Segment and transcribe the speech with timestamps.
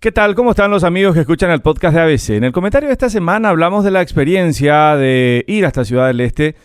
[0.00, 0.34] ¿Qué tal?
[0.34, 2.30] ¿Cómo están los amigos que escuchan el podcast de ABC?
[2.30, 6.20] En el comentario de esta semana hablamos de la experiencia de ir hasta Ciudad del
[6.20, 6.56] Este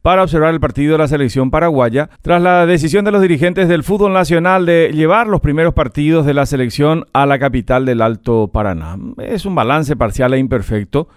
[0.00, 3.84] para observar el partido de la selección paraguaya tras la decisión de los dirigentes del
[3.84, 8.48] fútbol nacional de llevar los primeros partidos de la selección a la capital del Alto
[8.48, 8.96] Paraná.
[9.18, 11.08] Es un balance parcial e imperfecto,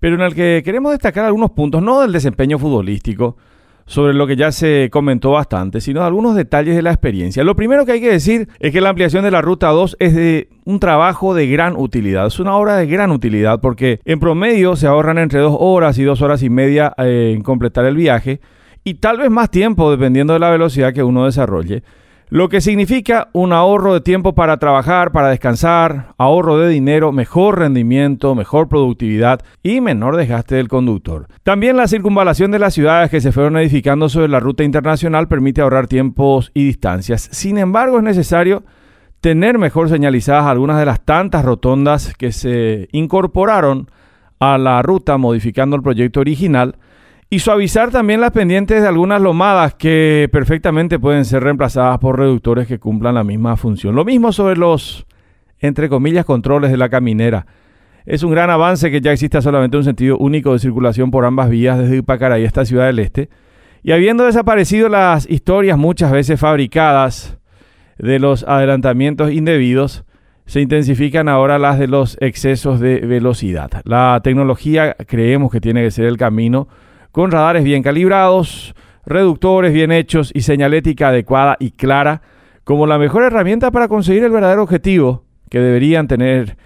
[0.00, 3.36] pero en el que queremos destacar algunos puntos, no del desempeño futbolístico,
[3.90, 7.42] sobre lo que ya se comentó bastante, sino algunos detalles de la experiencia.
[7.42, 10.14] Lo primero que hay que decir es que la ampliación de la Ruta 2 es
[10.14, 14.76] de un trabajo de gran utilidad, es una obra de gran utilidad porque en promedio
[14.76, 18.40] se ahorran entre dos horas y dos horas y media eh, en completar el viaje
[18.84, 21.82] y tal vez más tiempo dependiendo de la velocidad que uno desarrolle
[22.30, 27.58] lo que significa un ahorro de tiempo para trabajar, para descansar, ahorro de dinero, mejor
[27.58, 31.26] rendimiento, mejor productividad y menor desgaste del conductor.
[31.42, 35.60] También la circunvalación de las ciudades que se fueron edificando sobre la ruta internacional permite
[35.60, 37.28] ahorrar tiempos y distancias.
[37.32, 38.62] Sin embargo, es necesario
[39.20, 43.90] tener mejor señalizadas algunas de las tantas rotondas que se incorporaron
[44.38, 46.76] a la ruta modificando el proyecto original
[47.32, 52.66] y suavizar también las pendientes de algunas lomadas que perfectamente pueden ser reemplazadas por reductores
[52.66, 53.94] que cumplan la misma función.
[53.94, 55.06] Lo mismo sobre los,
[55.60, 57.46] entre comillas, controles de la caminera.
[58.04, 61.48] Es un gran avance que ya exista solamente un sentido único de circulación por ambas
[61.50, 63.28] vías desde Ipacaraí hasta Ciudad del Este.
[63.84, 67.38] Y habiendo desaparecido las historias muchas veces fabricadas
[67.96, 70.04] de los adelantamientos indebidos,
[70.46, 73.70] se intensifican ahora las de los excesos de velocidad.
[73.84, 76.66] La tecnología creemos que tiene que ser el camino
[77.12, 82.22] con radares bien calibrados, reductores bien hechos y señalética adecuada y clara
[82.64, 86.56] como la mejor herramienta para conseguir el verdadero objetivo que deberían tener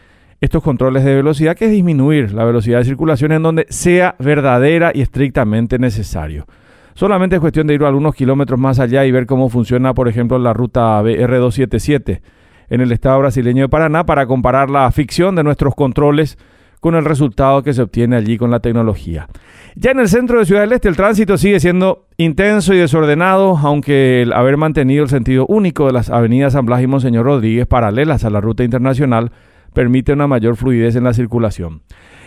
[0.41, 4.93] estos controles de velocidad, que es disminuir la velocidad de circulación en donde sea verdadera
[4.95, 6.47] y estrictamente necesario.
[6.95, 10.39] Solamente es cuestión de ir algunos kilómetros más allá y ver cómo funciona, por ejemplo,
[10.39, 12.21] la ruta BR277
[12.69, 16.39] en el estado brasileño de Paraná para comparar la ficción de nuestros controles
[16.85, 19.27] con el resultado que se obtiene allí con la tecnología.
[19.75, 23.57] Ya en el centro de Ciudad del Este el tránsito sigue siendo intenso y desordenado,
[23.57, 27.67] aunque el haber mantenido el sentido único de las avenidas San Blas y Monseñor Rodríguez
[27.67, 29.33] paralelas a la ruta internacional
[29.73, 31.81] permite una mayor fluidez en la circulación.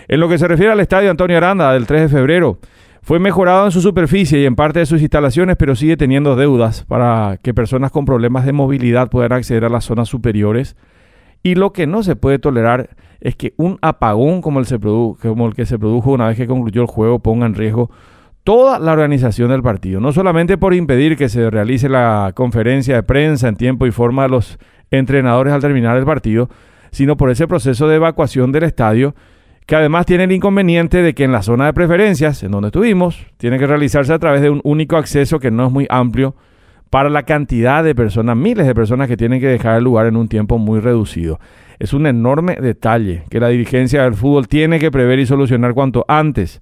[0.07, 2.57] En lo que se refiere al estadio Antonio Aranda del 3 de febrero,
[3.03, 6.83] fue mejorado en su superficie y en parte de sus instalaciones, pero sigue teniendo deudas
[6.85, 10.75] para que personas con problemas de movilidad puedan acceder a las zonas superiores
[11.47, 12.89] y lo que no se puede tolerar
[13.21, 17.19] es que un apagón como el, que se produjo una vez que concluyó el juego
[17.19, 17.89] ponga en riesgo
[18.43, 19.99] toda la organización del partido.
[19.99, 24.23] No solamente por impedir que se realice la conferencia de prensa en tiempo y forma
[24.23, 24.59] de los
[24.91, 26.49] entrenadores al terminar el partido,
[26.91, 29.15] sino por ese proceso de evacuación del estadio
[29.65, 33.25] que además tiene el inconveniente de que en la zona de preferencias, en donde estuvimos,
[33.37, 36.35] tiene que realizarse a través de un único acceso que no es muy amplio
[36.89, 40.15] para la cantidad de personas, miles de personas que tienen que dejar el lugar en
[40.15, 41.39] un tiempo muy reducido.
[41.79, 46.05] Es un enorme detalle que la dirigencia del fútbol tiene que prever y solucionar cuanto
[46.07, 46.61] antes,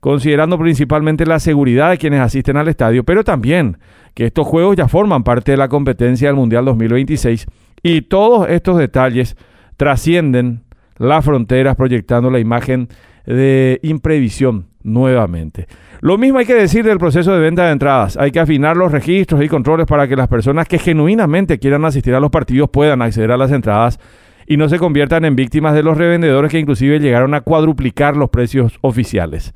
[0.00, 3.78] considerando principalmente la seguridad de quienes asisten al estadio, pero también
[4.14, 7.46] que estos juegos ya forman parte de la competencia del Mundial 2026
[7.82, 9.36] y todos estos detalles
[9.76, 10.62] trascienden
[10.96, 12.88] las fronteras proyectando la imagen
[13.26, 15.66] de imprevisión nuevamente.
[16.00, 18.16] Lo mismo hay que decir del proceso de venta de entradas.
[18.16, 22.14] Hay que afinar los registros y controles para que las personas que genuinamente quieran asistir
[22.14, 23.98] a los partidos puedan acceder a las entradas
[24.46, 28.30] y no se conviertan en víctimas de los revendedores que inclusive llegaron a cuadruplicar los
[28.30, 29.54] precios oficiales.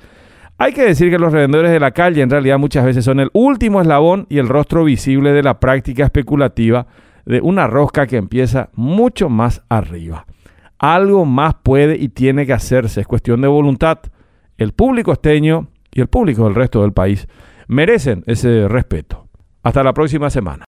[0.57, 3.31] Hay que decir que los revendedores de la calle en realidad muchas veces son el
[3.33, 6.87] último eslabón y el rostro visible de la práctica especulativa
[7.27, 10.27] de una rosca que empieza mucho más arriba.
[10.79, 13.99] Algo más puede y tiene que hacerse, es cuestión de voluntad.
[14.57, 17.29] El público esteño y el público del resto del país
[17.67, 19.29] merecen ese respeto.
[19.63, 20.67] Hasta la próxima semana.